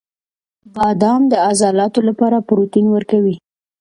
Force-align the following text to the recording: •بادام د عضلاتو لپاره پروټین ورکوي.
•بادام 0.75 1.21
د 1.31 1.33
عضلاتو 1.47 1.99
لپاره 2.09 2.45
پروټین 2.47 2.85
ورکوي. 2.95 3.35